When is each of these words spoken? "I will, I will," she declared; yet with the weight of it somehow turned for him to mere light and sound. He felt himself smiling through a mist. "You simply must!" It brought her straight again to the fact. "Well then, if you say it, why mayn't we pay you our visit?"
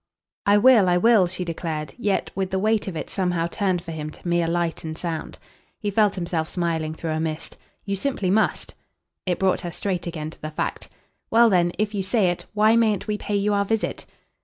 "I 0.47 0.57
will, 0.57 0.89
I 0.89 0.97
will," 0.97 1.27
she 1.27 1.45
declared; 1.45 1.93
yet 1.95 2.31
with 2.33 2.49
the 2.49 2.57
weight 2.57 2.87
of 2.87 2.95
it 2.95 3.07
somehow 3.07 3.45
turned 3.45 3.83
for 3.83 3.91
him 3.91 4.09
to 4.09 4.27
mere 4.27 4.47
light 4.47 4.83
and 4.83 4.97
sound. 4.97 5.37
He 5.77 5.91
felt 5.91 6.15
himself 6.15 6.49
smiling 6.49 6.95
through 6.95 7.11
a 7.11 7.19
mist. 7.19 7.55
"You 7.85 7.95
simply 7.95 8.31
must!" 8.31 8.73
It 9.27 9.37
brought 9.37 9.61
her 9.61 9.69
straight 9.69 10.07
again 10.07 10.31
to 10.31 10.41
the 10.41 10.49
fact. 10.49 10.89
"Well 11.29 11.51
then, 11.51 11.71
if 11.77 11.93
you 11.93 12.01
say 12.01 12.31
it, 12.31 12.45
why 12.55 12.75
mayn't 12.75 13.05
we 13.05 13.15
pay 13.19 13.35
you 13.35 13.53
our 13.53 13.63
visit?" 13.63 14.07